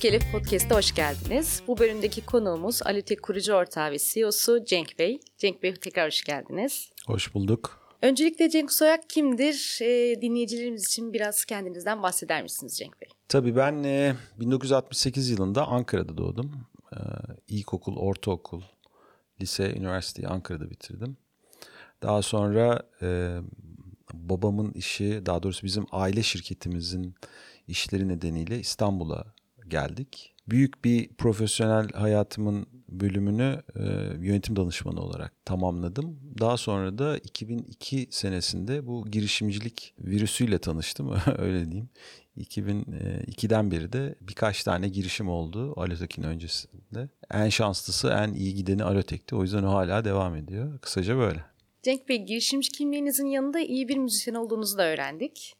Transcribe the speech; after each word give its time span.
Mükelef 0.00 0.32
Podcast'a 0.32 0.76
hoş 0.76 0.94
geldiniz. 0.94 1.62
Bu 1.66 1.78
bölümdeki 1.78 2.26
konuğumuz 2.26 2.82
Alitek 2.82 3.22
kurucu 3.22 3.52
ortağı 3.52 3.90
ve 3.90 3.98
CEO'su 3.98 4.64
Cenk 4.64 4.98
Bey. 4.98 5.20
Cenk 5.38 5.62
Bey 5.62 5.74
tekrar 5.74 6.06
hoş 6.06 6.24
geldiniz. 6.24 6.90
Hoş 7.06 7.34
bulduk. 7.34 7.80
Öncelikle 8.02 8.50
Cenk 8.50 8.72
Soyak 8.72 9.10
kimdir? 9.10 9.78
E, 9.82 10.20
dinleyicilerimiz 10.22 10.86
için 10.86 11.12
biraz 11.12 11.44
kendinizden 11.44 12.02
bahseder 12.02 12.42
misiniz 12.42 12.78
Cenk 12.78 13.00
Bey? 13.00 13.08
Tabii 13.28 13.56
ben 13.56 13.84
e, 13.84 14.14
1968 14.38 15.30
yılında 15.30 15.66
Ankara'da 15.66 16.16
doğdum. 16.16 16.66
E, 16.92 16.98
ilkokul, 17.48 17.96
ortaokul, 17.96 18.62
lise, 19.40 19.74
üniversiteyi 19.76 20.28
Ankara'da 20.28 20.70
bitirdim. 20.70 21.16
Daha 22.02 22.22
sonra 22.22 22.82
e, 23.02 23.38
babamın 24.12 24.72
işi, 24.72 25.22
daha 25.26 25.42
doğrusu 25.42 25.66
bizim 25.66 25.86
aile 25.92 26.22
şirketimizin 26.22 27.14
işleri 27.68 28.08
nedeniyle 28.08 28.60
İstanbul'a 28.60 29.34
geldik. 29.70 30.34
Büyük 30.48 30.84
bir 30.84 31.08
profesyonel 31.08 31.88
hayatımın 31.88 32.66
bölümünü 32.88 33.62
e, 33.76 33.82
yönetim 34.26 34.56
danışmanı 34.56 35.00
olarak 35.00 35.44
tamamladım. 35.44 36.20
Daha 36.40 36.56
sonra 36.56 36.98
da 36.98 37.18
2002 37.18 38.08
senesinde 38.10 38.86
bu 38.86 39.10
girişimcilik 39.10 39.94
virüsüyle 39.98 40.58
tanıştım 40.58 41.10
öyle 41.38 41.64
diyeyim. 41.66 41.88
2002'den 42.38 43.70
beri 43.70 43.92
de 43.92 44.14
birkaç 44.20 44.64
tane 44.64 44.88
girişim 44.88 45.28
oldu 45.28 45.80
Alotek'in 45.80 46.22
öncesinde. 46.22 47.08
En 47.30 47.48
şanslısı, 47.48 48.08
en 48.08 48.32
iyi 48.32 48.54
gideni 48.54 48.84
Alotek'ti. 48.84 49.36
O 49.36 49.42
yüzden 49.42 49.62
o 49.62 49.72
hala 49.72 50.04
devam 50.04 50.36
ediyor. 50.36 50.78
Kısaca 50.78 51.16
böyle. 51.16 51.44
Cenk 51.82 52.08
Bey, 52.08 52.24
girişimci 52.26 52.72
kimliğinizin 52.72 53.26
yanında 53.26 53.60
iyi 53.60 53.88
bir 53.88 53.96
müzisyen 53.96 54.34
olduğunuzu 54.34 54.78
da 54.78 54.84
öğrendik 54.84 55.54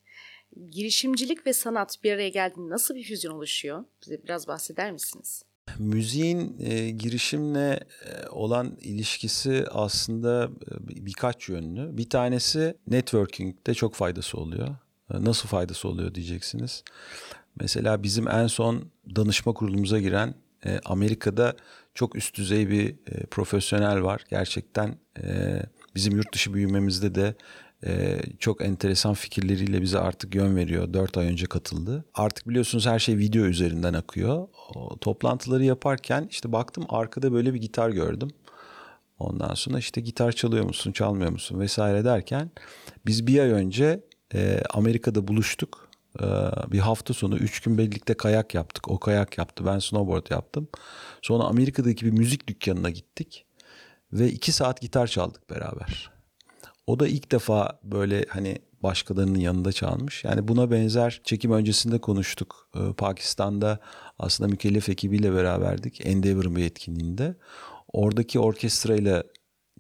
girişimcilik 0.71 1.47
ve 1.47 1.53
sanat 1.53 2.05
bir 2.05 2.13
araya 2.13 2.29
geldiğinde 2.29 2.71
nasıl 2.71 2.95
bir 2.95 3.05
füzyon 3.05 3.35
oluşuyor? 3.35 3.85
Bize 4.03 4.23
biraz 4.25 4.49
bahseder 4.49 4.93
misiniz? 4.93 5.43
Müziğin 5.79 6.57
e, 6.61 6.91
girişimle 6.91 7.81
e, 8.05 8.29
olan 8.29 8.77
ilişkisi 8.81 9.65
aslında 9.71 10.45
e, 10.45 11.07
birkaç 11.07 11.49
yönlü. 11.49 11.97
Bir 11.99 12.11
tanesi 12.11 12.75
networking'de 12.87 13.75
çok 13.75 13.95
faydası 13.95 14.39
oluyor. 14.39 14.69
E, 15.15 15.25
nasıl 15.25 15.49
faydası 15.49 15.89
oluyor 15.89 16.15
diyeceksiniz. 16.15 16.85
Mesela 17.61 18.03
bizim 18.03 18.29
en 18.29 18.47
son 18.47 18.91
danışma 19.17 19.55
kurulumuza 19.55 20.01
giren 20.01 20.35
e, 20.67 20.81
Amerika'da 20.85 21.57
çok 21.95 22.17
üst 22.17 22.37
düzey 22.37 22.71
bir 22.71 22.89
e, 22.91 23.27
profesyonel 23.27 24.03
var. 24.03 24.25
Gerçekten 24.31 24.99
e, 25.23 25.63
bizim 25.95 26.17
yurt 26.17 26.35
dışı 26.35 26.55
büyümemizde 26.55 27.15
de 27.15 27.35
e, 27.87 28.21
çok 28.39 28.65
enteresan 28.65 29.15
fikirleriyle 29.15 29.83
bize 29.83 29.99
artık 29.99 30.35
yön 30.35 30.57
veriyor. 30.57 30.93
Dört 30.93 31.19
ay 31.19 31.27
önce 31.27 31.47
katıldı. 31.47 32.05
Artık 32.15 32.49
biliyorsunuz 32.49 32.87
her 32.87 32.99
şey 32.99 33.19
video 33.19 33.45
üzerinden 33.45 33.95
akıyor. 33.95 34.49
O, 34.75 34.99
toplantıları 34.99 35.65
yaparken 35.65 36.27
işte 36.31 36.53
baktım 36.53 36.87
arkada 36.89 37.33
böyle 37.33 37.55
bir 37.55 37.61
gitar 37.61 37.91
gördüm. 37.91 38.31
Ondan 39.19 39.55
sonra 39.55 39.79
işte 39.79 40.01
gitar 40.01 40.33
çalıyor 40.33 40.65
musun, 40.65 40.93
çalmıyor 40.93 41.31
musun 41.31 41.61
vesaire 41.61 42.05
derken 42.05 42.51
biz 43.07 43.27
bir 43.27 43.41
ay 43.41 43.51
önce 43.51 44.05
e, 44.35 44.63
Amerika'da 44.71 45.29
buluştuk. 45.29 45.91
E, 46.21 46.27
bir 46.73 46.79
hafta 46.79 47.15
sonu 47.15 47.37
üç 47.37 47.61
gün 47.61 47.79
birlikte 47.79 48.15
kayak 48.15 48.55
yaptık. 48.55 48.89
O 48.89 48.99
kayak 48.99 49.39
yaptı, 49.39 49.67
ben 49.67 49.79
snowboard 49.79 50.31
yaptım. 50.31 50.69
Sonra 51.23 51.45
Amerika'daki 51.45 52.07
bir 52.07 52.11
müzik 52.11 52.49
dükkanına 52.49 52.91
gittik 52.91 53.45
ve 54.13 54.29
iki 54.29 54.53
saat 54.53 54.81
gitar 54.81 55.07
çaldık 55.07 55.51
beraber. 55.51 56.20
O 56.91 57.01
da 57.01 57.09
ilk 57.09 57.33
defa 57.33 57.81
böyle 57.83 58.25
hani 58.29 58.59
başkalarının 58.83 59.39
yanında 59.39 59.73
çalmış. 59.73 60.25
Yani 60.25 60.49
buna 60.49 60.71
benzer 60.71 61.21
çekim 61.25 61.53
öncesinde 61.53 61.99
konuştuk. 61.99 62.69
Ee, 62.77 62.93
Pakistan'da 62.93 63.81
aslında 64.19 64.51
mükellef 64.51 64.89
ekibiyle 64.89 65.35
beraberdik. 65.35 66.07
Endeavor'ın 66.07 66.57
bir 66.57 66.65
etkinliğinde. 66.65 67.35
Oradaki 67.93 68.41
orkestrayla 68.41 69.25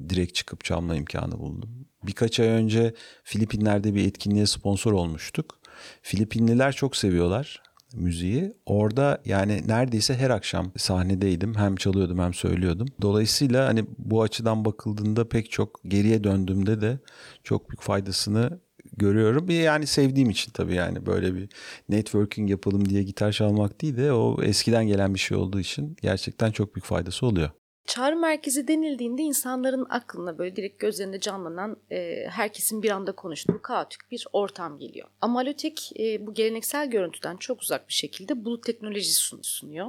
direkt 0.08 0.34
çıkıp 0.34 0.64
çalma 0.64 0.96
imkanı 0.96 1.38
buldum. 1.38 1.86
Birkaç 2.02 2.40
ay 2.40 2.48
önce 2.48 2.94
Filipinler'de 3.24 3.94
bir 3.94 4.06
etkinliğe 4.06 4.46
sponsor 4.46 4.92
olmuştuk. 4.92 5.58
Filipinliler 6.02 6.72
çok 6.72 6.96
seviyorlar 6.96 7.62
müziği. 7.94 8.52
Orada 8.66 9.22
yani 9.24 9.68
neredeyse 9.68 10.14
her 10.14 10.30
akşam 10.30 10.72
sahnedeydim. 10.76 11.54
Hem 11.54 11.76
çalıyordum 11.76 12.18
hem 12.18 12.34
söylüyordum. 12.34 12.88
Dolayısıyla 13.02 13.68
hani 13.68 13.84
bu 13.98 14.22
açıdan 14.22 14.64
bakıldığında 14.64 15.28
pek 15.28 15.50
çok 15.50 15.80
geriye 15.84 16.24
döndüğümde 16.24 16.80
de 16.80 16.98
çok 17.44 17.70
büyük 17.70 17.82
faydasını 17.82 18.60
görüyorum. 18.96 19.50
Yani 19.50 19.86
sevdiğim 19.86 20.30
için 20.30 20.52
tabii 20.52 20.74
yani 20.74 21.06
böyle 21.06 21.34
bir 21.34 21.48
networking 21.88 22.50
yapalım 22.50 22.88
diye 22.88 23.02
gitar 23.02 23.32
çalmak 23.32 23.82
değil 23.82 23.96
de 23.96 24.12
o 24.12 24.42
eskiden 24.42 24.86
gelen 24.86 25.14
bir 25.14 25.18
şey 25.18 25.36
olduğu 25.36 25.60
için 25.60 25.96
gerçekten 26.02 26.50
çok 26.50 26.74
büyük 26.74 26.84
faydası 26.84 27.26
oluyor. 27.26 27.50
Çağrı 27.90 28.16
merkezi 28.16 28.68
denildiğinde 28.68 29.22
insanların 29.22 29.86
aklına 29.90 30.38
böyle 30.38 30.56
direkt 30.56 30.78
gözlerinde 30.78 31.20
canlanan 31.20 31.76
e, 31.90 32.26
herkesin 32.28 32.82
bir 32.82 32.90
anda 32.90 33.12
konuştuğu 33.12 33.62
kaotik 33.62 34.10
bir 34.10 34.26
ortam 34.32 34.78
geliyor. 34.78 35.08
Ama 35.20 35.40
Alotek 35.40 35.92
e, 35.98 36.26
bu 36.26 36.34
geleneksel 36.34 36.90
görüntüden 36.90 37.36
çok 37.36 37.62
uzak 37.62 37.88
bir 37.88 37.92
şekilde 37.92 38.44
bulut 38.44 38.64
teknolojisi 38.64 39.36
sunuyor. 39.42 39.86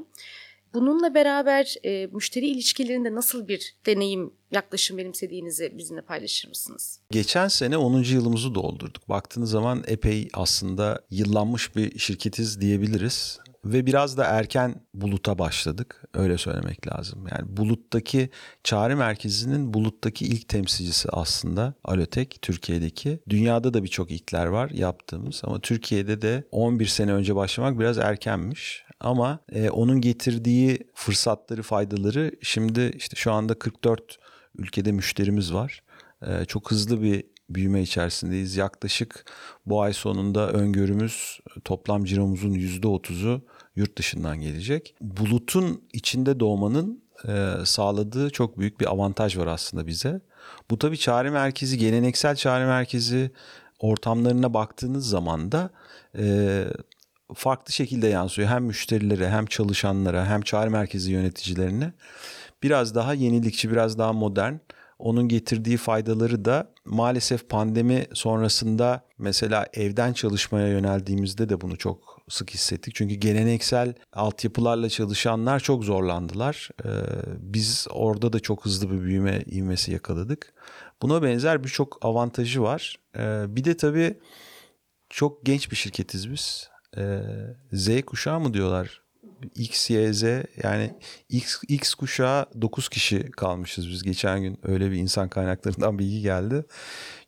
Bununla 0.74 1.14
beraber 1.14 1.76
e, 1.84 2.08
müşteri 2.08 2.48
ilişkilerinde 2.48 3.16
nasıl 3.16 3.48
bir 3.48 3.76
deneyim, 3.86 4.34
yaklaşım 4.52 4.98
benimsediğinizi 4.98 5.78
bizimle 5.78 6.02
paylaşır 6.02 6.50
mısınız? 6.50 7.00
Geçen 7.12 7.48
sene 7.48 7.78
10. 7.78 8.04
yılımızı 8.04 8.56
doldurduk. 8.56 9.10
Baktığınız 9.10 9.52
zaman 9.52 9.84
epey 9.88 10.28
aslında 10.34 11.02
yıllanmış 11.10 11.76
bir 11.76 12.00
şirketiz 12.00 12.62
diyebiliriz 12.62 13.40
ve 13.66 13.86
biraz 13.86 14.18
da 14.18 14.26
erken 14.26 14.76
buluta 14.94 15.40
başladık. 15.40 16.04
Öyle 16.14 16.38
söylemek 16.38 16.88
lazım. 16.88 17.28
Yani 17.32 17.58
buluttaki 17.58 18.30
çağrı 18.64 18.98
merkezinin 18.98 19.74
buluttaki 19.74 20.26
ilk 20.26 20.48
temsilcisi 20.48 21.10
aslında 21.10 21.74
Alotek 21.84 22.40
Türkiye'deki. 22.42 23.20
Dünyada 23.30 23.74
da 23.74 23.84
birçok 23.84 24.12
ilkler 24.12 24.46
var 24.46 24.70
yaptığımız 24.70 25.42
ama 25.44 25.60
Türkiye'de 25.60 26.22
de 26.22 26.44
11 26.52 26.86
sene 26.86 27.14
önce 27.14 27.36
başlamak 27.36 27.80
biraz 27.80 27.98
erkenmiş. 27.98 28.84
Ama 29.00 29.40
e, 29.52 29.70
onun 29.70 30.02
getirdiği 30.02 30.80
fırsatları, 30.94 31.64
faydaları 31.64 32.32
şimdi 32.42 32.92
işte 32.98 33.16
şu 33.16 33.32
anda 33.32 33.60
44 33.60 34.20
ülkede 34.58 34.92
müşterimiz 34.92 35.54
var. 35.54 35.84
E, 36.28 36.46
çok 36.46 36.72
hızlı 36.72 37.02
bir 37.02 37.24
büyüme 37.56 37.82
içerisindeyiz. 37.82 38.56
Yaklaşık 38.56 39.26
bu 39.66 39.82
ay 39.82 39.94
sonunda 39.94 40.52
öngörümüz 40.52 41.40
toplam 41.64 42.04
ciromuzun 42.04 42.54
%30'u 42.54 43.42
yurt 43.76 43.98
dışından 43.98 44.42
gelecek. 44.42 44.96
Bulutun 45.02 45.84
içinde 45.94 46.40
doğmanın 46.40 47.04
e, 47.28 47.54
sağladığı 47.66 48.30
çok 48.30 48.60
büyük 48.60 48.80
bir 48.80 48.86
avantaj 48.86 49.38
var 49.38 49.48
aslında 49.48 49.88
bize. 49.88 50.22
Bu 50.70 50.80
tabii 50.80 50.98
çağrı 50.98 51.32
merkezi, 51.32 51.78
geleneksel 51.78 52.36
çağrı 52.36 52.68
merkezi 52.68 53.32
ortamlarına 53.80 54.54
baktığınız 54.54 55.10
zaman 55.10 55.52
da 55.52 55.70
e, 56.18 56.66
farklı 57.34 57.74
şekilde 57.74 58.08
yansıyor. 58.08 58.50
Hem 58.50 58.64
müşterilere 58.64 59.30
hem 59.30 59.46
çalışanlara 59.46 60.26
hem 60.26 60.42
çağrı 60.42 60.72
merkezi 60.72 61.12
yöneticilerine 61.12 61.94
biraz 62.64 62.96
daha 62.96 63.14
yenilikçi, 63.14 63.72
biraz 63.72 63.98
daha 63.98 64.14
modern 64.14 64.54
onun 65.02 65.28
getirdiği 65.28 65.78
faydaları 65.78 66.46
da 66.46 66.72
maalesef 66.86 67.50
pandemi 67.50 68.06
sonrasında 68.14 69.02
mesela 69.18 69.68
evden 69.74 70.14
çalışmaya 70.14 70.68
yöneldiğimizde 70.68 71.50
de 71.50 71.62
bunu 71.62 71.78
çok 71.78 72.22
sık 72.30 72.50
hissettik. 72.50 72.96
Çünkü 72.96 73.16
geleneksel 73.16 73.94
altyapılarla 74.14 74.90
çalışanlar 74.90 75.60
çok 75.60 75.84
zorlandılar. 75.84 76.70
Ee, 76.86 76.90
biz 77.40 77.88
orada 77.92 78.34
da 78.34 78.40
çok 78.40 78.66
hızlı 78.66 78.92
bir 78.92 79.02
büyüme 79.02 79.42
ivmesi 79.52 79.92
yakaladık. 79.92 80.54
Buna 81.02 81.24
benzer 81.24 81.64
birçok 81.64 82.06
avantajı 82.06 82.62
var. 82.62 83.00
Ee, 83.18 83.46
bir 83.48 83.64
de 83.64 83.78
tabii 83.78 84.18
çok 85.10 85.46
genç 85.46 85.72
bir 85.72 85.76
şirketiz 85.76 86.32
biz. 86.32 86.70
Ee, 86.98 87.22
Z 87.74 88.02
kuşağı 88.02 88.40
mı 88.40 88.54
diyorlar 88.54 89.01
X, 89.56 89.90
Y, 89.90 90.14
Z 90.14 90.24
yani 90.64 90.94
X, 91.30 91.62
X 91.68 91.94
kuşağı 91.94 92.46
9 92.62 92.90
kişi 92.90 93.32
kalmışız 93.32 93.90
biz. 93.90 94.04
Geçen 94.04 94.42
gün 94.42 94.60
öyle 94.64 94.92
bir 94.92 94.98
insan 94.98 95.30
kaynaklarından 95.30 96.00
bilgi 96.00 96.22
geldi. 96.22 96.66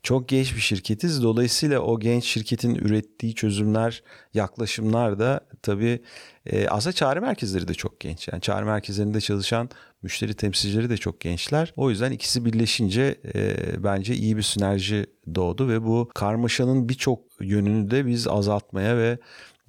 Çok 0.04 0.30
genç 0.30 0.56
bir 0.56 0.62
şirketiz. 0.62 1.24
Dolayısıyla 1.24 1.80
o 1.80 2.00
genç 2.00 2.26
şirketin 2.26 2.76
ürettiği 2.76 3.36
çözümler, 3.36 4.04
yaklaşımlar 4.34 5.20
da 5.20 5.42
tabii 5.62 6.02
e, 6.46 6.68
aslında 6.68 6.94
çağrı 6.94 7.22
merkezleri 7.22 7.68
de 7.68 7.74
çok 7.74 8.00
genç. 8.00 8.28
Yani 8.28 8.42
çağrı 8.42 8.66
merkezlerinde 8.66 9.22
çalışan 9.22 9.70
müşteri 10.02 10.34
temsilcileri 10.34 10.90
de 10.90 10.98
çok 10.98 11.20
gençler. 11.20 11.74
O 11.76 11.90
yüzden 11.90 12.12
ikisi 12.12 12.46
birleşince 12.46 13.16
e, 13.36 13.56
bence 13.84 14.16
iyi 14.16 14.38
bir 14.38 14.42
sinerji 14.42 15.06
doğdu 15.36 15.70
ve 15.70 15.84
bu 15.84 16.10
karmaşanın 16.16 16.90
birçok 16.90 17.20
yönünü 17.42 17.92
de 17.92 18.06
biz 18.06 18.28
azaltmaya 18.28 18.98
ve 18.98 19.18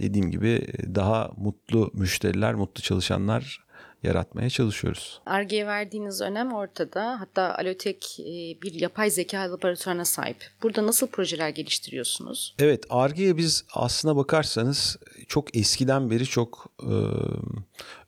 dediğim 0.00 0.30
gibi 0.30 0.66
daha 0.94 1.30
mutlu 1.36 1.90
müşteriler, 1.94 2.54
mutlu 2.54 2.82
çalışanlar 2.82 3.64
yaratmaya 4.04 4.50
çalışıyoruz. 4.50 5.20
Arge'ye 5.26 5.66
verdiğiniz 5.66 6.20
önem 6.20 6.52
ortada. 6.52 7.20
Hatta 7.20 7.54
Alotek 7.58 8.20
e, 8.20 8.62
bir 8.62 8.80
yapay 8.80 9.10
zeka 9.10 9.38
laboratuvarına 9.38 10.04
sahip. 10.04 10.36
Burada 10.62 10.86
nasıl 10.86 11.06
projeler 11.06 11.48
geliştiriyorsunuz? 11.48 12.54
Evet, 12.58 12.84
Arge'ye 12.90 13.36
biz 13.36 13.64
aslına 13.74 14.16
bakarsanız 14.16 14.96
çok 15.28 15.56
eskiden 15.56 16.10
beri 16.10 16.26
çok 16.26 16.66
e, 16.82 16.94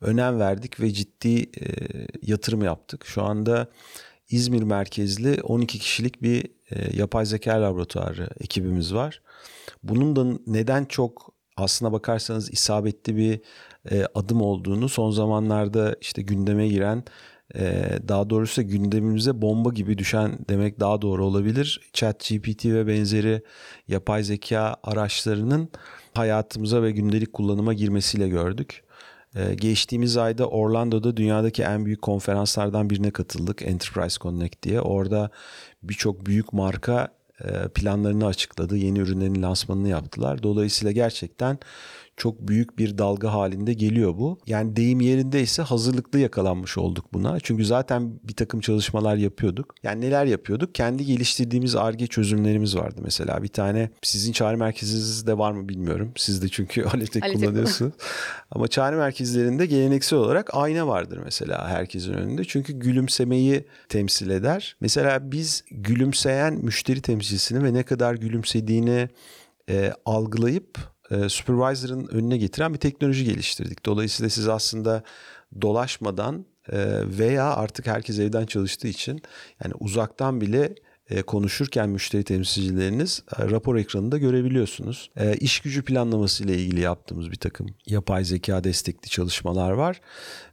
önem 0.01 0.41
verdik 0.41 0.81
ve 0.81 0.93
ciddi 0.93 1.41
e, 1.41 1.67
yatırım 2.23 2.63
yaptık. 2.63 3.07
Şu 3.07 3.23
anda 3.23 3.69
İzmir 4.31 4.63
merkezli 4.63 5.43
12 5.43 5.79
kişilik 5.79 6.23
bir 6.23 6.45
e, 6.71 6.97
yapay 6.97 7.27
zeka 7.27 7.63
laboratuvarı 7.63 8.29
ekibimiz 8.41 8.95
var. 8.95 9.23
Bunun 9.83 10.17
da 10.17 10.39
neden 10.47 10.85
çok 10.85 11.36
aslına 11.57 11.93
bakarsanız 11.93 12.53
isabetli 12.53 13.17
bir 13.17 13.41
e, 13.91 14.07
adım 14.15 14.43
olduğunu 14.43 14.89
son 14.89 15.11
zamanlarda 15.11 15.97
işte 16.01 16.23
gündeme 16.23 16.69
giren 16.69 17.05
e, 17.55 17.89
daha 18.09 18.31
doğrusu 18.31 18.63
gündemimize 18.63 19.43
bomba 19.43 19.71
gibi 19.71 19.99
düşen 19.99 20.39
demek 20.49 20.81
daha 20.81 21.03
doğru 21.03 21.25
olabilir. 21.25 21.81
ChatGPT 21.93 22.65
ve 22.65 22.87
benzeri 22.87 23.43
yapay 23.89 24.23
zeka 24.23 24.77
araçlarının 24.83 25.69
hayatımıza 26.15 26.83
ve 26.83 26.91
gündelik 26.91 27.33
kullanıma 27.33 27.75
girmesiyle 27.75 28.29
gördük. 28.29 28.83
Ee, 29.37 29.55
geçtiğimiz 29.55 30.17
ayda 30.17 30.49
Orlando'da 30.49 31.17
dünyadaki 31.17 31.63
en 31.63 31.85
büyük 31.85 32.03
konferanslardan 32.03 32.91
birine 32.91 33.11
katıldık. 33.11 33.63
Enterprise 33.63 34.19
Connect 34.21 34.63
diye. 34.63 34.81
Orada 34.81 35.31
birçok 35.83 36.27
büyük 36.27 36.53
marka 36.53 37.05
e, 37.05 37.16
planlarını 37.75 38.27
açıkladı. 38.27 38.77
Yeni 38.77 38.99
ürünlerin 38.99 39.43
lansmanını 39.43 39.89
yaptılar. 39.89 40.43
Dolayısıyla 40.43 40.93
gerçekten 40.93 41.59
çok 42.17 42.49
büyük 42.49 42.79
bir 42.79 42.99
dalga 42.99 43.33
halinde 43.33 43.73
geliyor 43.73 44.17
bu. 44.19 44.39
Yani 44.47 44.77
deyim 44.77 45.01
yerindeyse 45.01 45.63
hazırlıklı 45.63 46.19
yakalanmış 46.19 46.79
olduk 46.79 47.15
buna. 47.15 47.41
Çünkü 47.41 47.65
zaten 47.65 48.21
bir 48.25 48.33
takım 48.33 48.61
çalışmalar 48.61 49.17
yapıyorduk. 49.17 49.75
Yani 49.83 50.01
neler 50.01 50.27
yapıyorduk? 50.27 50.75
Kendi 50.75 51.05
geliştirdiğimiz 51.05 51.77
ARGE 51.77 52.07
çözümlerimiz 52.07 52.77
vardı 52.77 53.01
mesela. 53.05 53.43
Bir 53.43 53.49
tane 53.49 53.91
sizin 54.03 54.33
çağrı 54.33 54.59
merkezinizde 54.59 55.39
var 55.39 55.53
mı 55.53 55.69
bilmiyorum. 55.69 56.13
Siz 56.17 56.43
de 56.43 56.49
çünkü 56.49 56.85
Aletek 56.97 57.23
kullanıyorsunuz. 57.33 57.93
Ama 58.51 58.69
çağrı 58.69 58.97
merkezlerinde 58.97 59.67
geleneksel 59.67 60.19
olarak 60.19 60.51
ayna 60.55 60.89
vardır 60.89 61.21
mesela 61.25 61.69
herkesin 61.69 62.13
önünde. 62.13 62.45
Çünkü 62.45 62.73
gülümsemeyi 62.73 63.65
temsil 63.89 64.31
eder. 64.31 64.77
Mesela 64.81 65.33
biz 65.33 65.65
gülümseyen 65.71 66.55
müşteri 66.55 67.03
temsilcisini 67.03 67.65
ve 67.65 67.75
ne 67.75 67.83
kadar 67.83 68.15
gülümsediğini 68.15 69.09
e, 69.69 69.93
algılayıp 70.05 70.96
e, 71.11 71.29
supervisor'ın 71.29 72.07
önüne 72.07 72.37
getiren 72.37 72.75
bir 72.75 72.79
teknoloji 72.79 73.25
geliştirdik. 73.25 73.87
Dolayısıyla 73.87 74.31
siz 74.31 74.49
aslında 74.49 75.03
dolaşmadan 75.63 76.47
e, 76.73 76.79
veya 77.19 77.55
artık 77.55 77.87
herkes 77.87 78.19
evden 78.19 78.47
çalıştığı 78.47 78.89
için 78.89 79.23
yani 79.65 79.75
uzaktan 79.81 80.41
bile 80.41 80.75
konuşurken 81.23 81.89
müşteri 81.89 82.25
temsilcileriniz 82.25 83.23
e, 83.39 83.51
rapor 83.51 83.77
ekranında 83.77 84.19
görebiliyorsunuz. 84.19 85.11
E, 85.17 85.37
iş 85.37 85.61
gücü 85.61 85.85
planlaması 85.85 86.45
ile 86.45 86.59
ilgili 86.59 86.81
yaptığımız 86.81 87.31
bir 87.31 87.37
takım 87.37 87.67
yapay 87.87 88.25
zeka 88.25 88.65
destekli 88.65 89.09
çalışmalar 89.09 89.71
var. 89.71 90.01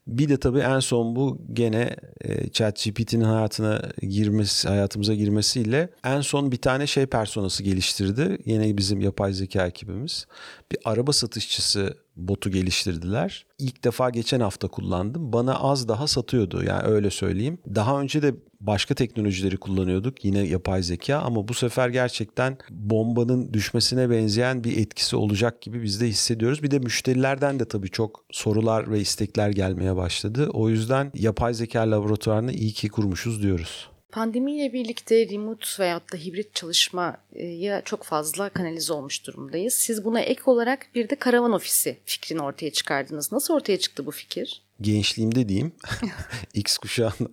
Bir 0.08 0.30
de 0.30 0.38
tabii 0.38 0.60
en 0.60 0.80
son 0.80 1.16
bu 1.16 1.42
gene 1.54 1.96
e, 2.22 2.50
ChatGPT'nin 2.50 3.24
hayatına 3.24 3.82
girmesi, 4.02 4.68
hayatımıza 4.68 5.14
girmesiyle 5.14 5.90
en 6.04 6.22
son 6.22 6.52
bir 6.52 6.62
tane 6.62 6.88
şey 6.88 7.06
personası 7.06 7.64
geliştirdi. 7.64 8.38
Yine 8.46 8.78
bizim 8.78 9.02
yapay 9.02 9.34
zeka 9.34 9.68
ekibimiz. 9.68 10.26
Bir 10.72 10.80
araba 10.86 11.14
satışçısı 11.14 11.98
botu 12.16 12.50
geliştirdiler. 12.50 13.46
İlk 13.60 13.84
defa 13.84 14.10
geçen 14.10 14.40
hafta 14.40 14.68
kullandım. 14.68 15.34
Bana 15.34 15.56
az 15.56 15.88
daha 15.88 16.08
satıyordu 16.08 16.64
yani 16.64 16.88
öyle 16.88 17.10
söyleyeyim. 17.10 17.58
Daha 17.76 18.02
önce 18.02 18.22
de 18.22 18.34
başka 18.68 18.95
teknolojileri 18.95 19.57
kullanıyorduk 19.57 20.25
yine 20.25 20.39
yapay 20.39 20.83
zeka 20.83 21.18
ama 21.18 21.48
bu 21.48 21.54
sefer 21.54 21.89
gerçekten 21.89 22.57
bombanın 22.69 23.54
düşmesine 23.54 24.10
benzeyen 24.10 24.63
bir 24.63 24.77
etkisi 24.77 25.15
olacak 25.15 25.62
gibi 25.62 25.83
biz 25.83 26.01
de 26.01 26.07
hissediyoruz. 26.07 26.63
Bir 26.63 26.71
de 26.71 26.80
müşterilerden 26.80 27.60
de 27.60 27.65
tabii 27.65 27.89
çok 27.89 28.25
sorular 28.31 28.92
ve 28.92 29.00
istekler 29.00 29.50
gelmeye 29.50 29.95
başladı. 29.95 30.50
O 30.54 30.69
yüzden 30.69 31.12
yapay 31.15 31.54
zeka 31.54 31.92
laboratuvarını 31.92 32.51
iyi 32.51 32.71
ki 32.71 32.89
kurmuşuz 32.89 33.44
diyoruz. 33.44 33.89
Pandemiyle 34.12 34.74
birlikte 34.74 35.30
remote 35.30 35.68
veyahut 35.80 36.13
da 36.13 36.18
hibrit 36.18 36.56
çalışmaya 36.56 37.81
çok 37.86 38.04
fazla 38.04 38.50
kanalize 38.50 38.94
olmuş 38.94 39.27
durumdayız. 39.27 39.74
Siz 39.74 40.06
buna 40.06 40.19
ek 40.19 40.42
olarak 40.45 40.88
bir 40.95 41.09
de 41.09 41.16
karavan 41.16 41.51
ofisi 41.51 41.98
fikrini 42.06 42.42
ortaya 42.42 42.71
çıkardınız. 42.71 43.31
Nasıl 43.31 43.54
ortaya 43.54 43.80
çıktı 43.80 44.06
bu 44.06 44.12
fikir? 44.12 44.62
Gençliğimde 44.83 45.50
diyeyim, 45.50 45.71
X 46.53 46.77
kuşağında. 46.77 47.30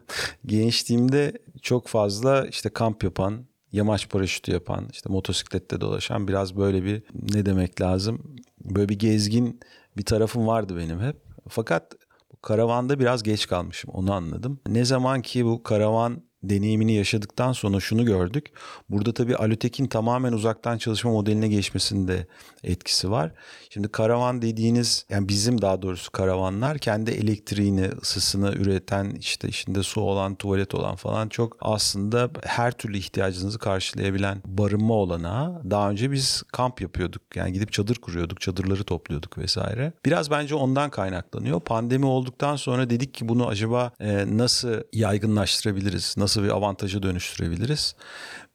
Gençliğimde 0.47 1.33
çok 1.63 1.89
fazla 1.89 2.47
işte 2.47 2.69
kamp 2.69 3.05
yapan, 3.05 3.47
yamaç 3.73 4.09
paraşütü 4.09 4.53
yapan, 4.53 4.89
işte 4.93 5.09
motosiklette 5.09 5.81
dolaşan 5.81 6.29
biraz 6.29 6.57
böyle 6.57 6.85
bir 6.85 7.03
ne 7.33 7.47
demek 7.47 7.81
lazım? 7.81 8.37
Böyle 8.65 8.89
bir 8.89 8.99
gezgin 8.99 9.61
bir 9.97 10.05
tarafım 10.05 10.47
vardı 10.47 10.77
benim 10.77 11.01
hep. 11.01 11.17
Fakat 11.49 11.95
karavanda 12.43 12.99
biraz 12.99 13.23
geç 13.23 13.47
kalmışım 13.47 13.91
onu 13.91 14.13
anladım. 14.13 14.61
Ne 14.69 14.85
zaman 14.85 15.23
ki 15.23 15.45
bu 15.45 15.63
karavan 15.63 16.23
deneyimini 16.43 16.93
yaşadıktan 16.93 17.53
sonra 17.53 17.81
şunu 17.81 18.05
gördük. 18.05 18.47
Burada 18.89 19.15
tabii 19.15 19.37
Alutek'in 19.37 19.87
tamamen 19.87 20.33
uzaktan 20.33 20.79
çalışma 20.79 21.11
modeline 21.11 21.49
geçmesinde 21.49 22.27
etkisi 22.65 23.11
var. 23.11 23.33
Şimdi 23.71 23.89
karavan 23.89 24.43
dediğiniz 24.43 25.07
yani 25.11 25.29
bizim 25.29 25.63
daha 25.63 25.83
doğrusu 25.83 26.11
karavanlar 26.11 26.79
kendi 26.79 27.11
elektriğini, 27.11 27.89
ısısını 28.03 28.53
üreten 28.53 29.11
işte 29.11 29.49
içinde 29.49 29.83
su 29.83 30.01
olan, 30.01 30.35
tuvalet 30.35 30.75
olan 30.75 30.97
falan 30.97 31.29
çok 31.29 31.57
aslında 31.61 32.31
her 32.45 32.73
türlü 32.73 32.99
ihtiyacınızı 32.99 33.59
karşılayabilen 33.59 34.43
barınma 34.45 34.95
olanağı. 34.95 35.71
Daha 35.71 35.91
önce 35.91 36.11
biz 36.13 36.43
kamp 36.53 36.81
yapıyorduk. 36.81 37.23
Yani 37.35 37.53
gidip 37.53 37.73
çadır 37.73 37.97
kuruyorduk, 37.97 38.41
çadırları 38.41 38.85
topluyorduk 38.85 39.39
vesaire. 39.39 39.93
Biraz 40.05 40.31
bence 40.31 40.55
ondan 40.55 40.91
kaynaklanıyor. 40.91 41.61
Pandemi 41.61 42.07
olduktan 42.07 42.57
sonra 42.57 42.91
dedik 42.91 43.15
ki 43.15 43.29
bunu 43.29 43.47
acaba 43.47 43.93
nasıl 44.27 44.75
yaygınlaştırabiliriz? 44.93 46.15
Nasıl 46.19 46.30
nasıl 46.31 46.43
bir 46.43 46.49
avantaja 46.49 47.03
dönüştürebiliriz? 47.03 47.95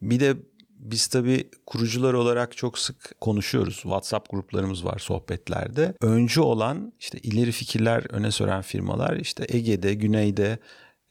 Bir 0.02 0.20
de 0.20 0.36
biz 0.70 1.08
tabii 1.08 1.50
kurucular 1.66 2.14
olarak 2.14 2.58
çok 2.58 2.80
sık 2.80 3.22
konuşuyoruz. 3.22 3.76
WhatsApp 3.76 4.32
gruplarımız 4.32 4.86
var 4.86 5.00
sohbetlerde. 5.00 5.94
Öncü 6.02 6.42
olan 6.42 6.94
işte 7.00 7.18
ileri 7.18 7.52
fikirler 7.52 8.04
öne 8.10 8.32
süren 8.32 8.62
firmalar 8.62 9.16
işte 9.18 9.46
Ege'de, 9.50 9.94
Güney'de 9.94 10.60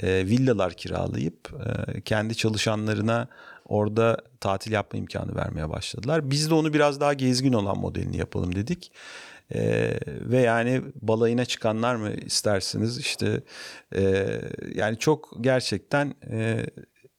e, 0.00 0.26
villalar 0.26 0.75
kiralayıp 0.75 1.50
e, 1.66 2.00
kendi 2.00 2.37
çalışanlarına 2.37 3.28
orada 3.64 4.17
tatil 4.40 4.72
yapma 4.72 4.99
imkanı 4.99 5.34
vermeye 5.34 5.70
başladılar. 5.70 6.31
Biz 6.31 6.50
de 6.50 6.55
onu 6.55 6.72
biraz 6.74 7.00
daha 7.00 7.12
gezgin 7.12 7.53
olan 7.53 7.79
modelini 7.79 8.17
yapalım 8.17 8.55
dedik. 8.55 8.93
Ee, 9.55 9.98
ve 10.06 10.41
yani 10.41 10.82
balayına 11.03 11.44
çıkanlar 11.44 11.94
mı 11.94 12.13
istersiniz 12.13 12.98
işte 12.98 13.41
e, 13.96 14.27
yani 14.74 14.98
çok 14.98 15.32
gerçekten 15.41 16.15
e, 16.31 16.67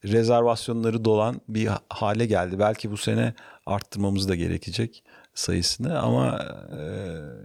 rezervasyonları 0.06 1.06
dolan 1.06 1.42
bir 1.50 1.70
hale 1.90 2.26
geldi. 2.26 2.60
Belki 2.60 2.92
bu 2.92 2.98
sene 2.98 3.34
arttırmamız 3.66 4.30
da 4.30 4.36
gerekecek 4.36 5.04
sayısını 5.34 6.00
ama 6.00 6.40
e, 6.72 6.82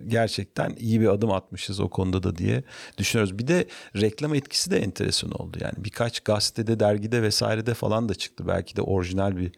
gerçekten 0.06 0.74
iyi 0.78 1.00
bir 1.00 1.08
adım 1.08 1.30
atmışız 1.30 1.80
o 1.80 1.88
konuda 1.88 2.22
da 2.22 2.36
diye 2.36 2.62
düşünüyoruz. 2.98 3.38
Bir 3.38 3.46
de 3.46 3.66
reklam 3.96 4.34
etkisi 4.34 4.70
de 4.70 4.78
enteresan 4.78 5.30
oldu. 5.30 5.58
Yani 5.60 5.74
birkaç 5.76 6.20
gazetede, 6.20 6.80
dergide 6.80 7.22
vesairede 7.22 7.74
falan 7.74 8.08
da 8.08 8.14
çıktı. 8.14 8.44
Belki 8.48 8.76
de 8.76 8.82
orijinal 8.82 9.36
bir 9.36 9.52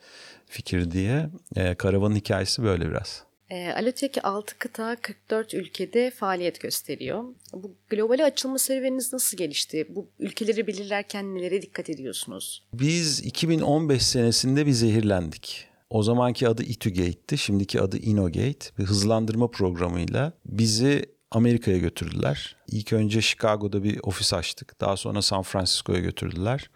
fikir 0.47 0.91
diye. 0.91 1.31
E, 1.57 1.75
karavanın 1.75 2.15
hikayesi 2.15 2.63
böyle 2.63 2.91
biraz. 2.91 3.32
E, 3.53 3.73
Alotek 3.73 4.25
6 4.25 4.59
kıta 4.59 4.97
44 4.97 5.55
ülkede 5.55 6.11
faaliyet 6.11 6.61
gösteriyor. 6.61 7.25
Bu 7.53 7.75
globale 7.91 8.25
açılma 8.25 8.59
serüveniniz 8.59 9.13
nasıl 9.13 9.37
gelişti? 9.37 9.87
Bu 9.89 10.09
ülkeleri 10.19 10.67
belirlerken 10.67 11.35
nelere 11.35 11.63
dikkat 11.63 11.91
ediyorsunuz? 11.91 12.65
Biz 12.73 13.21
2015 13.21 14.03
senesinde 14.03 14.67
bir 14.67 14.73
zehirlendik. 14.73 15.69
O 15.91 16.03
zamanki 16.03 16.49
adı 16.49 16.63
Itugate'ti, 16.63 17.39
şimdiki 17.39 17.81
adı 17.81 17.99
Inogate. 17.99 18.71
Bir 18.79 18.85
hızlandırma 18.85 19.51
programıyla 19.51 20.33
bizi 20.47 21.07
Amerika'ya 21.33 21.79
götürdüler. 21.79 22.57
İlk 22.69 22.93
önce 22.93 23.21
Chicago'da 23.23 23.83
bir 23.85 24.01
ofis 24.03 24.35
açtık. 24.35 24.81
Daha 24.81 24.97
sonra 24.97 25.23
San 25.23 25.43
Francisco'ya 25.43 26.01
götürdüler. 26.01 26.71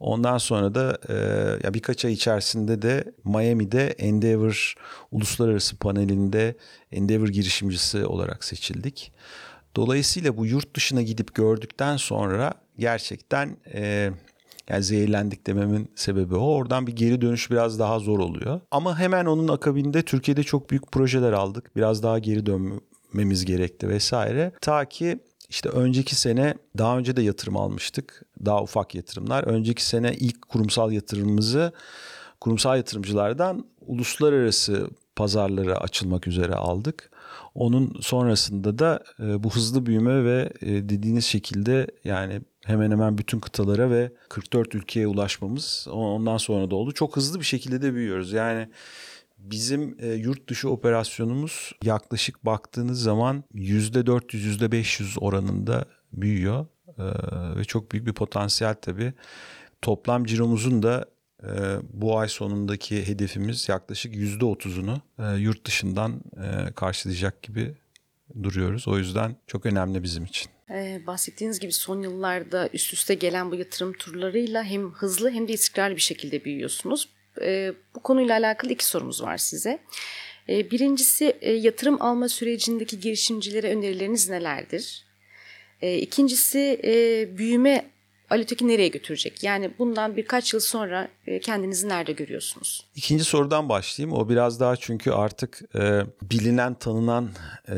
Ondan 0.00 0.38
sonra 0.38 0.74
da 0.74 0.98
e, 1.08 1.14
ya 1.64 1.74
birkaç 1.74 2.04
ay 2.04 2.12
içerisinde 2.12 2.82
de 2.82 3.04
Miami'de 3.24 3.86
Endeavor 3.86 4.74
uluslararası 5.10 5.76
panelinde 5.76 6.56
Endeavor 6.92 7.28
girişimcisi 7.28 8.06
olarak 8.06 8.44
seçildik. 8.44 9.12
Dolayısıyla 9.76 10.36
bu 10.36 10.46
yurt 10.46 10.76
dışına 10.76 11.02
gidip 11.02 11.34
gördükten 11.34 11.96
sonra 11.96 12.54
gerçekten 12.78 13.56
e, 13.74 14.10
yani 14.68 14.82
zehirlendik 14.82 15.46
dememin 15.46 15.90
sebebi 15.94 16.34
o. 16.34 16.46
Oradan 16.46 16.86
bir 16.86 16.96
geri 16.96 17.20
dönüş 17.20 17.50
biraz 17.50 17.78
daha 17.78 17.98
zor 17.98 18.18
oluyor. 18.18 18.60
Ama 18.70 18.98
hemen 18.98 19.26
onun 19.26 19.48
akabinde 19.48 20.02
Türkiye'de 20.02 20.42
çok 20.42 20.70
büyük 20.70 20.92
projeler 20.92 21.32
aldık. 21.32 21.76
Biraz 21.76 22.02
daha 22.02 22.18
geri 22.18 22.46
dönmemiz 23.12 23.44
gerekti 23.44 23.88
vesaire. 23.88 24.52
Ta 24.60 24.84
ki 24.84 25.18
işte 25.48 25.68
önceki 25.68 26.14
sene 26.16 26.54
daha 26.78 26.98
önce 26.98 27.16
de 27.16 27.22
yatırım 27.22 27.56
almıştık. 27.56 28.22
Daha 28.44 28.62
ufak 28.62 28.94
yatırımlar. 28.94 29.44
Önceki 29.44 29.84
sene 29.84 30.12
ilk 30.12 30.48
kurumsal 30.48 30.92
yatırımımızı 30.92 31.72
kurumsal 32.40 32.76
yatırımcılardan 32.76 33.64
uluslararası 33.86 34.90
pazarlara 35.16 35.76
açılmak 35.76 36.26
üzere 36.28 36.54
aldık. 36.54 37.10
Onun 37.54 37.96
sonrasında 38.00 38.78
da 38.78 39.02
e, 39.20 39.42
bu 39.42 39.50
hızlı 39.50 39.86
büyüme 39.86 40.24
ve 40.24 40.52
e, 40.60 40.68
dediğiniz 40.68 41.24
şekilde 41.24 41.86
yani 42.04 42.40
hemen 42.64 42.90
hemen 42.90 43.18
bütün 43.18 43.40
kıtalara 43.40 43.90
ve 43.90 44.12
44 44.28 44.74
ülkeye 44.74 45.06
ulaşmamız 45.06 45.86
ondan 45.90 46.36
sonra 46.36 46.70
da 46.70 46.74
oldu. 46.74 46.92
Çok 46.92 47.16
hızlı 47.16 47.40
bir 47.40 47.44
şekilde 47.44 47.82
de 47.82 47.94
büyüyoruz. 47.94 48.32
Yani 48.32 48.68
bizim 49.50 49.96
e, 50.00 50.06
yurt 50.06 50.48
dışı 50.48 50.70
operasyonumuz 50.70 51.72
yaklaşık 51.82 52.46
baktığınız 52.46 53.02
zaman 53.02 53.44
%400 53.54 54.36
%500 54.36 55.18
oranında 55.18 55.84
büyüyor. 56.12 56.66
E, 56.98 57.04
ve 57.56 57.64
çok 57.64 57.92
büyük 57.92 58.06
bir 58.06 58.12
potansiyel 58.12 58.74
tabii. 58.74 59.12
Toplam 59.82 60.24
ciromuzun 60.24 60.82
da 60.82 61.06
e, 61.42 61.50
bu 61.92 62.18
ay 62.18 62.28
sonundaki 62.28 63.08
hedefimiz 63.08 63.68
yaklaşık 63.68 64.14
%30'unu 64.14 65.00
e, 65.18 65.40
yurt 65.40 65.66
dışından 65.66 66.20
e, 66.36 66.72
karşılayacak 66.72 67.42
gibi 67.42 67.74
duruyoruz. 68.42 68.88
O 68.88 68.98
yüzden 68.98 69.36
çok 69.46 69.66
önemli 69.66 70.02
bizim 70.02 70.24
için. 70.24 70.52
Ee, 70.70 71.02
bahsettiğiniz 71.06 71.60
gibi 71.60 71.72
son 71.72 72.02
yıllarda 72.02 72.68
üst 72.72 72.92
üste 72.92 73.14
gelen 73.14 73.50
bu 73.50 73.54
yatırım 73.54 73.92
turlarıyla 73.92 74.64
hem 74.64 74.92
hızlı 74.92 75.30
hem 75.30 75.48
de 75.48 75.52
istikrarlı 75.52 75.96
bir 75.96 76.00
şekilde 76.00 76.44
büyüyorsunuz. 76.44 77.08
Ee, 77.40 77.72
bu 77.94 78.00
konuyla 78.00 78.38
alakalı 78.38 78.72
iki 78.72 78.84
sorumuz 78.84 79.22
var 79.22 79.36
size. 79.36 79.78
Ee, 80.48 80.70
birincisi 80.70 81.36
e, 81.40 81.52
yatırım 81.52 82.02
alma 82.02 82.28
sürecindeki 82.28 83.00
girişimcilere 83.00 83.76
önerileriniz 83.76 84.28
nelerdir? 84.28 85.04
Ee, 85.82 85.98
ikincisi 85.98 86.80
e, 86.84 87.28
büyüme 87.38 87.92
Alütek'i 88.30 88.68
nereye 88.68 88.88
götürecek? 88.88 89.44
Yani 89.44 89.70
bundan 89.78 90.16
birkaç 90.16 90.54
yıl 90.54 90.60
sonra 90.60 91.08
e, 91.26 91.40
kendinizi 91.40 91.88
nerede 91.88 92.12
görüyorsunuz? 92.12 92.86
İkinci 92.96 93.24
sorudan 93.24 93.68
başlayayım. 93.68 94.16
O 94.18 94.28
biraz 94.28 94.60
daha 94.60 94.76
çünkü 94.76 95.10
artık 95.10 95.62
e, 95.74 96.02
bilinen, 96.22 96.74
tanınan 96.74 97.30
e, 97.68 97.76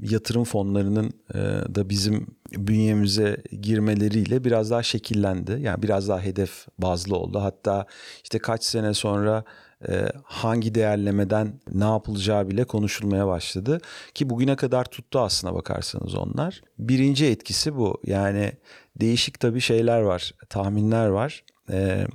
yatırım 0.00 0.44
fonlarının 0.44 1.12
e, 1.34 1.38
da 1.74 1.88
bizim 1.90 2.26
bünyemize 2.52 3.42
girmeleriyle 3.62 4.44
biraz 4.44 4.70
daha 4.70 4.82
şekillendi. 4.82 5.58
Yani 5.60 5.82
biraz 5.82 6.08
daha 6.08 6.20
hedef 6.20 6.66
bazlı 6.78 7.16
oldu. 7.16 7.40
Hatta 7.42 7.86
işte 8.22 8.38
kaç 8.38 8.64
sene 8.64 8.94
sonra 8.94 9.44
e, 9.88 10.06
hangi 10.24 10.74
değerlemeden 10.74 11.60
ne 11.72 11.84
yapılacağı 11.84 12.48
bile 12.48 12.64
konuşulmaya 12.64 13.26
başladı. 13.26 13.80
Ki 14.14 14.30
bugüne 14.30 14.56
kadar 14.56 14.84
tuttu 14.84 15.20
aslına 15.20 15.54
bakarsanız 15.54 16.14
onlar. 16.14 16.62
Birinci 16.78 17.26
etkisi 17.26 17.76
bu. 17.76 18.00
Yani 18.04 18.52
değişik 19.00 19.40
tabii 19.40 19.60
şeyler 19.60 20.00
var, 20.00 20.32
tahminler 20.48 21.06
var. 21.06 21.44
Ee, 21.70 22.06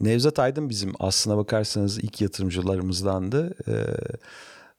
Nevzat 0.00 0.38
Aydın 0.38 0.68
bizim 0.68 0.92
aslına 0.98 1.36
bakarsanız 1.36 1.98
ilk 1.98 2.20
yatırımcılarımızdandı. 2.20 3.54
Ee, 3.68 3.72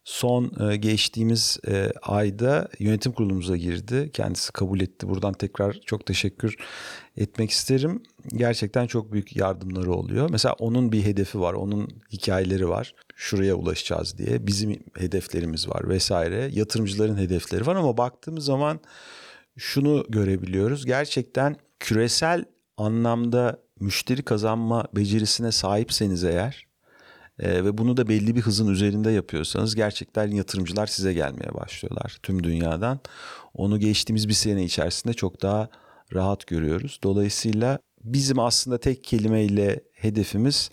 son 0.04 0.52
e, 0.70 0.76
geçtiğimiz 0.76 1.58
e, 1.68 1.92
ayda 2.02 2.68
yönetim 2.78 3.12
kurulumuza 3.12 3.56
girdi. 3.56 4.10
Kendisi 4.12 4.52
kabul 4.52 4.80
etti. 4.80 5.08
Buradan 5.08 5.32
tekrar 5.32 5.72
çok 5.72 6.06
teşekkür 6.06 6.56
etmek 7.16 7.50
isterim. 7.50 8.02
Gerçekten 8.36 8.86
çok 8.86 9.12
büyük 9.12 9.36
yardımları 9.36 9.92
oluyor. 9.92 10.30
Mesela 10.30 10.54
onun 10.58 10.92
bir 10.92 11.04
hedefi 11.04 11.40
var, 11.40 11.54
onun 11.54 11.88
hikayeleri 12.12 12.68
var. 12.68 12.94
Şuraya 13.16 13.54
ulaşacağız 13.54 14.18
diye. 14.18 14.46
Bizim 14.46 14.82
hedeflerimiz 14.96 15.68
var 15.68 15.88
vesaire. 15.88 16.50
Yatırımcıların 16.52 17.16
hedefleri 17.16 17.66
var 17.66 17.76
ama 17.76 17.96
baktığımız 17.96 18.44
zaman 18.44 18.80
şunu 19.56 20.06
görebiliyoruz. 20.08 20.86
Gerçekten 20.86 21.56
küresel 21.80 22.44
anlamda 22.76 23.58
müşteri 23.80 24.22
kazanma 24.22 24.86
becerisine 24.96 25.52
sahipseniz 25.52 26.24
eğer 26.24 26.71
e, 27.38 27.64
ve 27.64 27.78
bunu 27.78 27.96
da 27.96 28.08
belli 28.08 28.36
bir 28.36 28.40
hızın 28.40 28.68
üzerinde 28.68 29.10
yapıyorsanız 29.10 29.74
gerçekten 29.74 30.28
yatırımcılar 30.28 30.86
size 30.86 31.12
gelmeye 31.12 31.54
başlıyorlar 31.54 32.16
tüm 32.22 32.44
dünyadan. 32.44 33.00
Onu 33.54 33.78
geçtiğimiz 33.78 34.28
bir 34.28 34.34
sene 34.34 34.64
içerisinde 34.64 35.14
çok 35.14 35.42
daha 35.42 35.68
rahat 36.14 36.46
görüyoruz. 36.46 37.00
Dolayısıyla 37.02 37.78
bizim 38.04 38.38
aslında 38.38 38.78
tek 38.78 39.04
kelimeyle 39.04 39.80
hedefimiz 39.92 40.70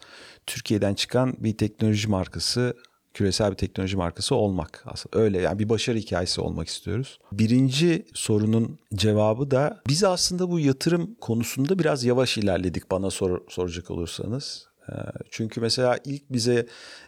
Türkiye'den 0.48 0.94
çıkan 0.94 1.36
bir 1.39 1.58
teknoloji 1.58 2.08
markası 2.08 2.74
küresel 3.13 3.51
bir 3.51 3.58
teknoloji 3.58 3.98
markası 3.98 4.36
olmak 4.36 4.84
aslında 4.86 5.20
öyle 5.20 5.42
yani 5.42 5.60
bir 5.60 5.70
başarı 5.70 5.98
hikayesi 5.98 6.42
olmak 6.42 6.68
istiyoruz. 6.68 7.20
Birinci 7.32 8.06
sorunun 8.13 8.80
cevabı 8.96 9.51
da 9.51 9.82
biz 9.88 10.04
aslında 10.04 10.50
bu 10.50 10.60
yatırım 10.60 11.16
konusunda 11.22 11.80
biraz 11.80 12.04
yavaş 12.04 12.38
ilerledik 12.38 12.92
bana 12.92 13.10
sor, 13.10 13.42
soracak 13.50 13.92
olursanız. 13.92 14.69
Ee, 14.89 14.96
çünkü 15.31 15.62
mesela 15.62 15.98
ilk 16.05 16.29
bize 16.29 16.67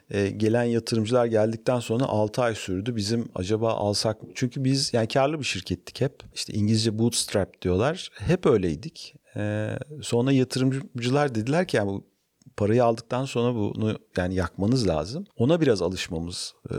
e, 0.09 0.29
gelen 0.29 0.63
yatırımcılar 0.63 1.25
geldikten 1.25 1.79
sonra 1.79 2.05
6 2.05 2.41
ay 2.41 2.55
sürdü. 2.55 2.95
Bizim 2.95 3.29
acaba 3.35 3.73
alsak 3.73 4.23
mı? 4.23 4.29
Çünkü 4.35 4.63
biz 4.63 4.93
yani 4.93 5.07
karlı 5.07 5.39
bir 5.39 5.43
şirkettik 5.43 6.01
hep. 6.01 6.23
İşte 6.33 6.53
İngilizce 6.53 6.99
bootstrap 6.99 7.61
diyorlar. 7.61 8.09
Hep 8.17 8.45
öyleydik. 8.45 9.15
Ee, 9.35 9.77
sonra 10.01 10.31
yatırımcılar 10.31 11.35
dediler 11.35 11.67
ki 11.67 11.77
yani 11.77 11.89
bu 11.89 12.11
parayı 12.57 12.83
aldıktan 12.83 13.25
sonra 13.25 13.55
bunu 13.55 13.97
yani 14.17 14.35
yakmanız 14.35 14.87
lazım. 14.87 15.25
Ona 15.37 15.61
biraz 15.61 15.81
alışmamız 15.81 16.53
e, 16.69 16.75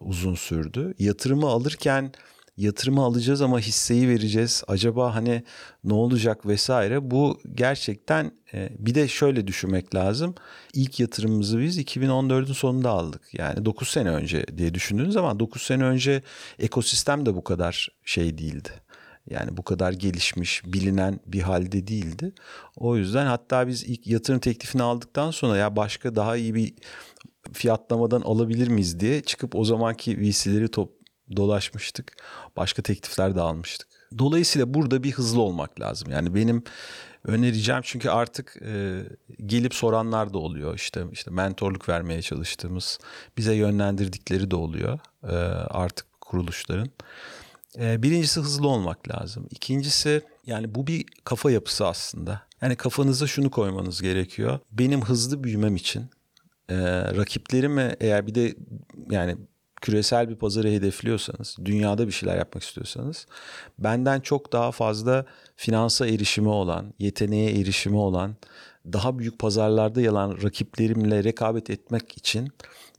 uzun 0.00 0.34
sürdü. 0.34 0.94
Yatırımı 0.98 1.46
alırken 1.46 2.12
yatırımı 2.62 3.02
alacağız 3.02 3.42
ama 3.42 3.58
hisseyi 3.60 4.08
vereceğiz. 4.08 4.64
Acaba 4.68 5.14
hani 5.14 5.42
ne 5.84 5.94
olacak 5.94 6.46
vesaire. 6.46 7.10
Bu 7.10 7.40
gerçekten 7.54 8.32
e, 8.54 8.68
bir 8.78 8.94
de 8.94 9.08
şöyle 9.08 9.46
düşünmek 9.46 9.94
lazım. 9.94 10.34
İlk 10.74 11.00
yatırımımızı 11.00 11.58
biz 11.58 11.78
2014'ün 11.78 12.52
sonunda 12.52 12.90
aldık. 12.90 13.22
Yani 13.32 13.64
9 13.64 13.88
sene 13.88 14.10
önce 14.10 14.46
diye 14.56 14.74
düşündüğünüz 14.74 15.12
zaman 15.12 15.40
9 15.40 15.62
sene 15.62 15.84
önce 15.84 16.22
ekosistem 16.58 17.26
de 17.26 17.34
bu 17.34 17.44
kadar 17.44 17.88
şey 18.04 18.38
değildi. 18.38 18.70
Yani 19.30 19.56
bu 19.56 19.62
kadar 19.62 19.92
gelişmiş, 19.92 20.62
bilinen 20.64 21.20
bir 21.26 21.40
halde 21.40 21.86
değildi. 21.86 22.32
O 22.76 22.96
yüzden 22.96 23.26
hatta 23.26 23.68
biz 23.68 23.84
ilk 23.84 24.06
yatırım 24.06 24.40
teklifini 24.40 24.82
aldıktan 24.82 25.30
sonra 25.30 25.56
ya 25.56 25.76
başka 25.76 26.16
daha 26.16 26.36
iyi 26.36 26.54
bir 26.54 26.74
fiyatlamadan 27.52 28.20
alabilir 28.20 28.68
miyiz 28.68 29.00
diye 29.00 29.22
çıkıp 29.22 29.56
o 29.56 29.64
zamanki 29.64 30.20
VC'leri 30.20 30.68
top 30.68 31.01
dolaşmıştık. 31.36 32.16
Başka 32.56 32.82
teklifler 32.82 33.34
de 33.34 33.40
almıştık. 33.40 33.88
Dolayısıyla 34.18 34.74
burada 34.74 35.02
bir 35.02 35.12
hızlı 35.12 35.40
olmak 35.40 35.80
lazım. 35.80 36.10
Yani 36.10 36.34
benim 36.34 36.64
önereceğim 37.24 37.80
çünkü 37.84 38.10
artık 38.10 38.56
e, 38.62 39.02
gelip 39.46 39.74
soranlar 39.74 40.32
da 40.32 40.38
oluyor. 40.38 40.74
İşte 40.74 41.04
işte 41.12 41.30
mentorluk 41.30 41.88
vermeye 41.88 42.22
çalıştığımız, 42.22 42.98
bize 43.36 43.54
yönlendirdikleri 43.54 44.50
de 44.50 44.56
oluyor 44.56 44.98
e, 45.22 45.34
artık 45.70 46.06
kuruluşların. 46.20 46.90
E, 47.78 48.02
birincisi 48.02 48.40
hızlı 48.40 48.68
olmak 48.68 49.08
lazım. 49.08 49.46
İkincisi 49.50 50.22
yani 50.46 50.74
bu 50.74 50.86
bir 50.86 51.04
kafa 51.24 51.50
yapısı 51.50 51.86
aslında. 51.86 52.42
Yani 52.62 52.76
kafanıza 52.76 53.26
şunu 53.26 53.50
koymanız 53.50 54.02
gerekiyor. 54.02 54.58
Benim 54.70 55.02
hızlı 55.02 55.44
büyümem 55.44 55.76
için 55.76 56.10
e, 56.68 56.76
rakiplerime 57.16 57.96
eğer 58.00 58.26
bir 58.26 58.34
de 58.34 58.54
yani 59.10 59.36
küresel 59.82 60.28
bir 60.28 60.36
pazarı 60.36 60.68
hedefliyorsanız, 60.68 61.56
dünyada 61.64 62.06
bir 62.06 62.12
şeyler 62.12 62.36
yapmak 62.36 62.62
istiyorsanız 62.62 63.26
benden 63.78 64.20
çok 64.20 64.52
daha 64.52 64.72
fazla 64.72 65.26
finansa 65.56 66.06
erişimi 66.06 66.48
olan, 66.48 66.94
yeteneğe 66.98 67.60
erişimi 67.60 67.96
olan, 67.96 68.36
daha 68.92 69.18
büyük 69.18 69.38
pazarlarda 69.38 70.00
yalan 70.00 70.42
rakiplerimle 70.42 71.24
rekabet 71.24 71.70
etmek 71.70 72.18
için 72.18 72.48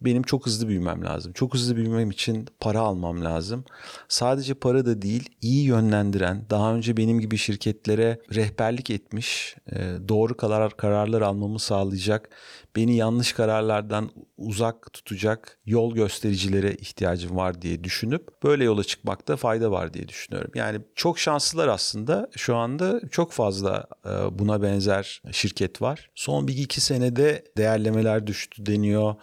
benim 0.05 0.23
çok 0.23 0.45
hızlı 0.45 0.67
büyümem 0.67 1.05
lazım. 1.05 1.33
Çok 1.33 1.53
hızlı 1.53 1.75
büyümem 1.75 2.11
için 2.11 2.47
para 2.59 2.79
almam 2.79 3.23
lazım. 3.25 3.65
Sadece 4.07 4.53
para 4.53 4.85
da 4.85 5.01
değil, 5.01 5.29
iyi 5.41 5.65
yönlendiren, 5.65 6.45
daha 6.49 6.75
önce 6.75 6.97
benim 6.97 7.19
gibi 7.19 7.37
şirketlere 7.37 8.21
rehberlik 8.35 8.89
etmiş, 8.89 9.55
e, 9.71 9.75
doğru 10.07 10.37
karar 10.37 10.77
kararlar 10.77 11.21
almamı 11.21 11.59
sağlayacak, 11.59 12.29
beni 12.75 12.95
yanlış 12.95 13.33
kararlardan 13.33 14.09
uzak 14.37 14.93
tutacak 14.93 15.59
yol 15.65 15.95
göstericilere 15.95 16.75
ihtiyacım 16.75 17.37
var 17.37 17.61
diye 17.61 17.83
düşünüp 17.83 18.43
böyle 18.43 18.63
yola 18.63 18.83
çıkmakta 18.83 19.35
fayda 19.35 19.71
var 19.71 19.93
diye 19.93 20.07
düşünüyorum. 20.07 20.51
Yani 20.55 20.79
çok 20.95 21.19
şanslılar 21.19 21.67
aslında 21.67 22.29
şu 22.35 22.55
anda 22.55 23.01
çok 23.11 23.31
fazla 23.31 23.87
e, 24.05 24.39
buna 24.39 24.61
benzer 24.61 25.21
şirket 25.31 25.81
var. 25.81 26.09
Son 26.15 26.47
bir 26.47 26.57
iki 26.57 26.81
senede 26.81 27.43
değerlemeler 27.57 28.27
düştü 28.27 28.65
deniyor. 28.65 29.15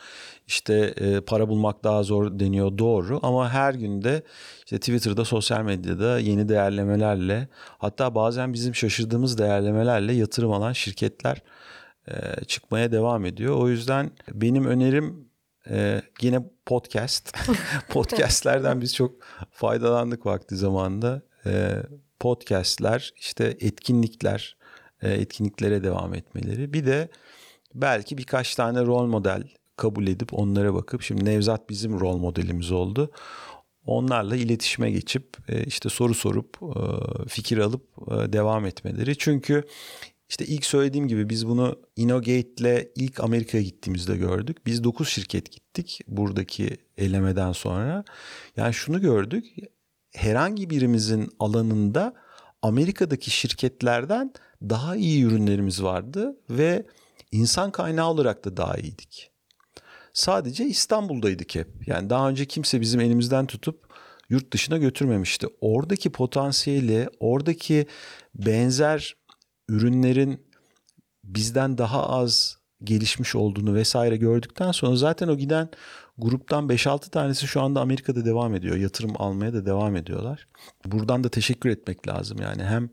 İşte 0.51 0.75
e, 0.75 1.21
para 1.21 1.49
bulmak 1.49 1.85
daha 1.85 2.03
zor 2.03 2.39
deniyor 2.39 2.79
doğru 2.79 3.21
ama 3.23 3.51
her 3.51 3.75
günde 3.75 4.23
işte 4.65 4.79
Twitter'da, 4.79 5.25
sosyal 5.25 5.63
medyada 5.63 6.19
yeni 6.19 6.49
değerlemelerle 6.49 7.49
hatta 7.79 8.15
bazen 8.15 8.53
bizim 8.53 8.75
şaşırdığımız 8.75 9.39
değerlemelerle 9.39 10.13
yatırım 10.13 10.53
alan 10.53 10.73
şirketler 10.73 11.43
e, 12.09 12.45
çıkmaya 12.45 12.93
devam 12.93 13.25
ediyor. 13.25 13.57
O 13.57 13.69
yüzden 13.69 14.11
benim 14.33 14.67
önerim 14.67 15.29
e, 15.71 16.03
yine 16.21 16.43
podcast. 16.67 17.37
Podcastlerden 17.89 18.81
biz 18.81 18.95
çok 18.95 19.15
faydalandık 19.51 20.27
vakti 20.27 20.57
zamanında. 20.57 21.23
e, 21.47 21.83
podcastler, 22.21 23.13
işte 23.17 23.57
etkinlikler, 23.61 24.57
e, 25.03 25.13
etkinliklere 25.13 25.85
devam 25.85 26.15
etmeleri. 26.15 26.73
Bir 26.73 26.87
de 26.87 27.09
belki 27.75 28.19
birkaç 28.19 28.55
tane 28.55 28.81
rol 28.81 29.07
model 29.07 29.43
kabul 29.81 30.07
edip 30.07 30.35
onlara 30.35 30.75
bakıp 30.75 31.03
şimdi 31.03 31.25
Nevzat 31.25 31.71
bizim 31.71 32.01
rol 32.01 32.17
modelimiz 32.17 32.73
oldu. 32.73 33.11
Onlarla 33.87 34.37
iletişime 34.37 34.91
geçip 34.91 35.37
e, 35.49 35.65
işte 35.65 35.89
soru 35.89 36.15
sorup 36.15 36.59
e, 36.63 36.83
fikir 37.29 37.59
alıp 37.59 37.83
e, 38.11 38.33
devam 38.33 38.67
etmeleri. 38.67 39.19
Çünkü 39.19 39.65
işte 40.29 40.47
ilk 40.47 40.65
söylediğim 40.65 41.09
gibi 41.09 41.29
biz 41.29 41.49
bunu 41.49 41.77
Innogate 41.97 42.93
ilk 42.97 43.21
Amerika'ya 43.21 43.63
gittiğimizde 43.63 44.17
gördük. 44.17 44.67
Biz 44.67 44.85
9 44.85 45.09
şirket 45.09 45.53
gittik 45.53 46.01
buradaki 46.09 46.77
elemeden 46.99 47.53
sonra. 47.53 48.05
Yani 48.57 48.75
şunu 48.75 49.01
gördük. 49.01 49.47
Herhangi 50.13 50.71
birimizin 50.71 51.29
alanında 51.39 52.15
Amerika'daki 52.63 53.31
şirketlerden 53.31 54.33
daha 54.63 54.97
iyi 54.97 55.25
ürünlerimiz 55.25 55.83
vardı 55.83 56.37
ve 56.51 56.87
insan 57.33 57.71
kaynağı 57.71 58.11
olarak 58.11 58.45
da 58.45 58.57
daha 58.57 58.77
iyiydik. 58.77 59.31
Sadece 60.13 60.65
İstanbul'daydık 60.65 61.55
hep. 61.55 61.89
Yani 61.89 62.11
daha 62.11 62.29
önce 62.29 62.45
kimse 62.45 62.81
bizim 62.81 63.01
elimizden 63.01 63.47
tutup 63.47 63.91
yurt 64.29 64.53
dışına 64.53 64.79
götürmemişti. 64.79 65.47
Oradaki 65.61 66.13
potansiyeli, 66.13 67.09
oradaki 67.21 67.87
benzer 68.35 69.17
ürünlerin 69.69 70.47
bizden 71.25 71.79
daha 71.79 72.09
az 72.09 72.59
gelişmiş 72.85 73.35
olduğunu 73.35 73.75
vesaire 73.75 74.17
gördükten 74.17 74.73
sonra 74.73 74.97
zaten 74.97 75.29
o 75.29 75.37
giden 75.37 75.69
gruptan 76.19 76.69
5-6 76.69 77.11
tanesi 77.11 77.47
şu 77.47 77.61
anda 77.63 77.81
Amerika'da 77.81 78.25
devam 78.25 78.55
ediyor. 78.55 78.77
Yatırım 78.77 79.13
almaya 79.19 79.53
da 79.53 79.67
devam 79.67 79.97
ediyorlar. 79.97 80.49
Buradan 80.85 81.25
da 81.25 81.29
teşekkür 81.29 81.71
etmek 81.71 82.09
lazım. 82.09 82.39
Yani 82.41 82.65
hem 82.65 82.91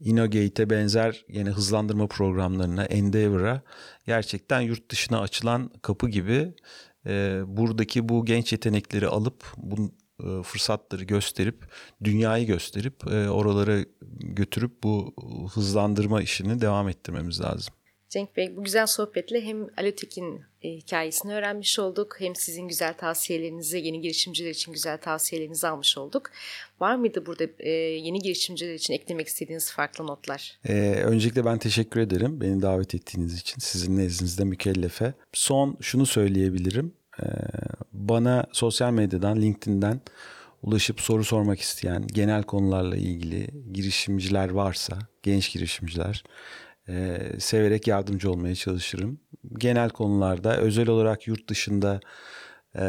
Innogate'e 0.00 0.70
benzer 0.70 1.24
yine 1.28 1.50
hızlandırma 1.50 2.06
programlarına, 2.06 2.84
Endeavor'a 2.84 3.62
gerçekten 4.06 4.60
yurt 4.60 4.90
dışına 4.90 5.20
açılan 5.20 5.70
kapı 5.82 6.08
gibi 6.08 6.54
e, 7.06 7.42
buradaki 7.46 8.08
bu 8.08 8.24
genç 8.24 8.52
yetenekleri 8.52 9.06
alıp 9.08 9.44
bu 9.56 9.92
e, 10.20 10.42
fırsatları 10.42 11.04
gösterip 11.04 11.64
dünyayı 12.04 12.46
gösterip 12.46 13.12
e, 13.12 13.30
oralara 13.30 13.78
götürüp 14.20 14.82
bu 14.82 15.14
hızlandırma 15.54 16.22
işini 16.22 16.60
devam 16.60 16.88
ettirmemiz 16.88 17.40
lazım. 17.40 17.74
Cenk 18.16 18.36
Bey 18.36 18.56
bu 18.56 18.64
güzel 18.64 18.86
sohbetle 18.86 19.44
hem 19.44 19.66
Alotek'in 19.76 20.40
e, 20.62 20.68
hikayesini 20.68 21.34
öğrenmiş 21.34 21.78
olduk. 21.78 22.16
Hem 22.18 22.34
sizin 22.34 22.68
güzel 22.68 22.94
tavsiyelerinizi, 22.94 23.78
yeni 23.78 24.00
girişimciler 24.00 24.50
için 24.50 24.72
güzel 24.72 24.98
tavsiyelerinizi 24.98 25.68
almış 25.68 25.98
olduk. 25.98 26.30
Var 26.80 26.96
mıydı 26.96 27.26
burada 27.26 27.44
e, 27.58 27.70
yeni 27.70 28.18
girişimciler 28.18 28.74
için 28.74 28.94
eklemek 28.94 29.26
istediğiniz 29.26 29.72
farklı 29.72 30.06
notlar? 30.06 30.58
Ee, 30.68 30.72
öncelikle 31.04 31.44
ben 31.44 31.58
teşekkür 31.58 32.00
ederim 32.00 32.40
beni 32.40 32.62
davet 32.62 32.94
ettiğiniz 32.94 33.40
için. 33.40 33.58
Sizin 33.58 33.96
nezdinizde 33.96 34.44
mükellefe. 34.44 35.14
Son 35.32 35.76
şunu 35.80 36.06
söyleyebilirim. 36.06 36.94
Ee, 37.20 37.24
bana 37.92 38.46
sosyal 38.52 38.92
medyadan, 38.92 39.42
LinkedIn'den 39.42 40.00
ulaşıp 40.62 41.00
soru 41.00 41.24
sormak 41.24 41.60
isteyen, 41.60 42.06
genel 42.06 42.42
konularla 42.42 42.96
ilgili 42.96 43.46
girişimciler 43.72 44.50
varsa, 44.50 44.98
genç 45.22 45.52
girişimciler 45.52 46.24
e, 46.88 47.18
severek 47.38 47.86
yardımcı 47.86 48.30
olmaya 48.30 48.54
çalışırım. 48.54 49.20
Genel 49.58 49.90
konularda 49.90 50.56
özel 50.56 50.88
olarak 50.88 51.26
yurt 51.26 51.48
dışında 51.48 52.00
e, 52.74 52.84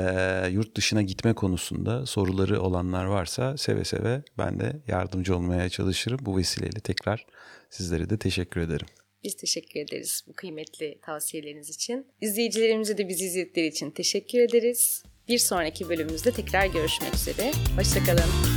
yurt 0.51 0.77
dışına 0.77 1.01
gitme 1.01 1.33
konusunda 1.33 2.05
soruları 2.05 2.61
olanlar 2.61 3.05
varsa 3.05 3.57
seve 3.57 3.83
seve 3.83 4.23
ben 4.37 4.59
de 4.59 4.81
yardımcı 4.87 5.35
olmaya 5.35 5.69
çalışırım. 5.69 6.19
Bu 6.21 6.37
vesileyle 6.37 6.79
tekrar 6.79 7.25
sizlere 7.69 8.09
de 8.09 8.17
teşekkür 8.17 8.61
ederim. 8.61 8.87
Biz 9.23 9.35
teşekkür 9.35 9.79
ederiz 9.79 10.23
bu 10.27 10.33
kıymetli 10.33 10.99
tavsiyeleriniz 11.01 11.69
için. 11.69 12.07
İzleyicilerimize 12.21 12.97
de 12.97 13.09
bizi 13.09 13.25
izledikleri 13.25 13.67
için 13.67 13.91
teşekkür 13.91 14.39
ederiz. 14.39 15.03
Bir 15.27 15.37
sonraki 15.37 15.89
bölümümüzde 15.89 16.31
tekrar 16.31 16.65
görüşmek 16.65 17.15
üzere. 17.15 17.51
Hoşçakalın. 17.77 18.56